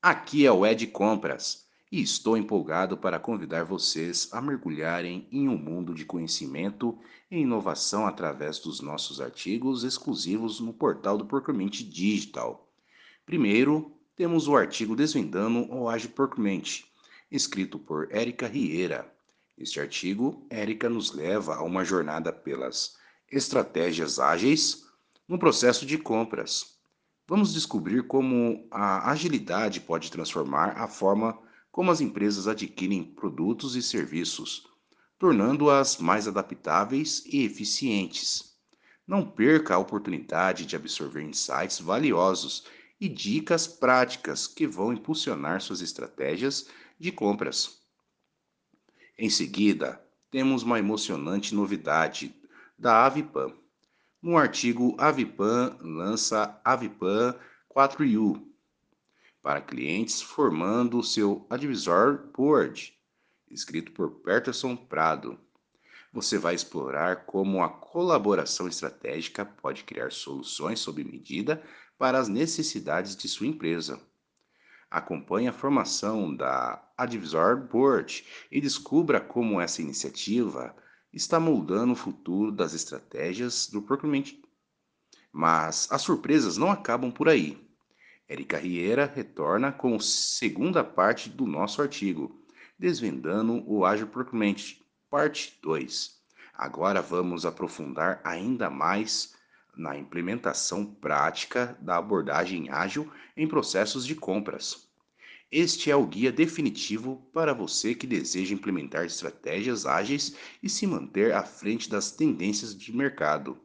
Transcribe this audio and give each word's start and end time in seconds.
Aqui 0.00 0.46
é 0.46 0.52
o 0.52 0.64
Ed 0.64 0.86
Compras 0.86 1.66
e 1.90 2.00
estou 2.00 2.36
empolgado 2.36 2.96
para 2.96 3.18
convidar 3.18 3.64
vocês 3.64 4.28
a 4.30 4.40
mergulharem 4.40 5.26
em 5.32 5.48
um 5.48 5.58
mundo 5.58 5.92
de 5.92 6.04
conhecimento 6.04 6.96
e 7.28 7.38
inovação 7.38 8.06
através 8.06 8.60
dos 8.60 8.80
nossos 8.80 9.20
artigos 9.20 9.82
exclusivos 9.82 10.60
no 10.60 10.72
portal 10.72 11.18
do 11.18 11.26
Procurement 11.26 11.70
Digital. 11.70 12.70
Primeiro, 13.26 13.90
temos 14.14 14.46
o 14.46 14.54
artigo 14.54 14.94
Desvendando 14.94 15.68
o 15.68 15.88
Ágil 15.88 16.10
Procurement, 16.10 16.84
escrito 17.28 17.76
por 17.76 18.06
Érica 18.12 18.46
Rieira. 18.46 19.12
Este 19.58 19.80
artigo, 19.80 20.46
Érica 20.48 20.88
nos 20.88 21.12
leva 21.12 21.56
a 21.56 21.64
uma 21.64 21.84
jornada 21.84 22.32
pelas 22.32 22.96
estratégias 23.28 24.20
ágeis 24.20 24.86
no 25.26 25.40
processo 25.40 25.84
de 25.84 25.98
compras 25.98 26.77
Vamos 27.28 27.52
descobrir 27.52 28.06
como 28.06 28.66
a 28.70 29.10
agilidade 29.10 29.82
pode 29.82 30.10
transformar 30.10 30.78
a 30.78 30.88
forma 30.88 31.38
como 31.70 31.90
as 31.90 32.00
empresas 32.00 32.48
adquirem 32.48 33.04
produtos 33.04 33.76
e 33.76 33.82
serviços, 33.82 34.66
tornando-as 35.18 35.98
mais 35.98 36.26
adaptáveis 36.26 37.22
e 37.26 37.44
eficientes. 37.44 38.56
Não 39.06 39.30
perca 39.30 39.74
a 39.74 39.78
oportunidade 39.78 40.64
de 40.64 40.74
absorver 40.74 41.20
insights 41.20 41.78
valiosos 41.78 42.64
e 42.98 43.10
dicas 43.10 43.66
práticas 43.66 44.46
que 44.46 44.66
vão 44.66 44.90
impulsionar 44.90 45.60
suas 45.60 45.82
estratégias 45.82 46.70
de 46.98 47.12
compras. 47.12 47.82
Em 49.18 49.28
seguida, 49.28 50.02
temos 50.30 50.62
uma 50.62 50.78
emocionante 50.78 51.54
novidade 51.54 52.34
da 52.78 53.04
Avipam 53.04 53.52
no 54.20 54.36
artigo 54.36 54.96
Avipan 54.98 55.76
lança 55.80 56.60
Avipan 56.64 57.36
4U 57.74 58.42
para 59.40 59.60
clientes 59.60 60.20
formando 60.20 61.02
seu 61.02 61.46
Advisor 61.48 62.28
Board, 62.36 62.92
escrito 63.48 63.92
por 63.92 64.10
Peterson 64.22 64.74
Prado. 64.74 65.38
Você 66.12 66.36
vai 66.36 66.54
explorar 66.54 67.26
como 67.26 67.62
a 67.62 67.68
colaboração 67.68 68.66
estratégica 68.66 69.44
pode 69.44 69.84
criar 69.84 70.10
soluções 70.10 70.80
sob 70.80 71.04
medida 71.04 71.62
para 71.96 72.18
as 72.18 72.28
necessidades 72.28 73.14
de 73.14 73.28
sua 73.28 73.46
empresa. 73.46 74.00
Acompanhe 74.90 75.46
a 75.46 75.52
formação 75.52 76.34
da 76.34 76.82
Advisor 76.96 77.56
Board 77.68 78.24
e 78.50 78.60
descubra 78.60 79.20
como 79.20 79.60
essa 79.60 79.80
iniciativa 79.80 80.74
está 81.18 81.40
moldando 81.40 81.92
o 81.92 81.96
futuro 81.96 82.52
das 82.52 82.74
estratégias 82.74 83.68
do 83.68 83.82
procurement. 83.82 84.24
Mas 85.32 85.88
as 85.90 86.02
surpresas 86.02 86.56
não 86.56 86.70
acabam 86.70 87.10
por 87.10 87.28
aí. 87.28 87.58
Érica 88.28 88.56
Rieira 88.56 89.10
retorna 89.12 89.72
com 89.72 89.96
a 89.96 90.00
segunda 90.00 90.84
parte 90.84 91.28
do 91.28 91.44
nosso 91.46 91.82
artigo, 91.82 92.40
Desvendando 92.78 93.64
o 93.66 93.84
Ágil 93.84 94.06
Procurement, 94.06 94.76
parte 95.10 95.58
2. 95.60 96.16
Agora 96.54 97.02
vamos 97.02 97.44
aprofundar 97.44 98.20
ainda 98.22 98.70
mais 98.70 99.34
na 99.76 99.98
implementação 99.98 100.84
prática 100.84 101.76
da 101.80 101.96
abordagem 101.96 102.70
ágil 102.70 103.10
em 103.36 103.48
processos 103.48 104.06
de 104.06 104.14
compras. 104.14 104.88
Este 105.50 105.90
é 105.90 105.96
o 105.96 106.06
guia 106.06 106.30
definitivo 106.30 107.26
para 107.32 107.54
você 107.54 107.94
que 107.94 108.06
deseja 108.06 108.52
implementar 108.52 109.06
estratégias 109.06 109.86
ágeis 109.86 110.36
e 110.62 110.68
se 110.68 110.86
manter 110.86 111.32
à 111.32 111.42
frente 111.42 111.88
das 111.88 112.10
tendências 112.10 112.76
de 112.76 112.94
mercado. 112.94 113.58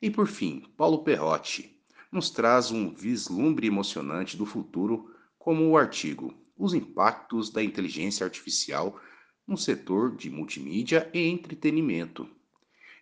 E 0.00 0.10
por 0.10 0.26
fim, 0.26 0.64
Paulo 0.78 1.04
Perrotti 1.04 1.78
nos 2.10 2.30
traz 2.30 2.70
um 2.70 2.94
vislumbre 2.94 3.66
emocionante 3.66 4.34
do 4.34 4.46
futuro, 4.46 5.14
como 5.38 5.68
o 5.68 5.76
artigo 5.76 6.34
Os 6.56 6.72
impactos 6.72 7.50
da 7.50 7.62
inteligência 7.62 8.24
artificial 8.24 8.98
no 9.46 9.58
setor 9.58 10.16
de 10.16 10.30
multimídia 10.30 11.10
e 11.12 11.20
entretenimento. 11.26 12.26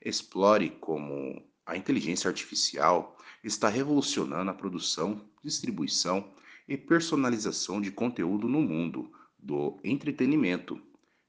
Explore 0.04 0.70
como 0.80 1.40
a 1.64 1.76
inteligência 1.76 2.28
artificial 2.28 3.16
está 3.44 3.68
revolucionando 3.68 4.50
a 4.50 4.54
produção, 4.54 5.24
distribuição 5.44 6.32
e 6.68 6.76
personalização 6.76 7.80
de 7.80 7.90
conteúdo 7.90 8.46
no 8.46 8.60
mundo 8.60 9.10
do 9.38 9.78
entretenimento. 9.82 10.78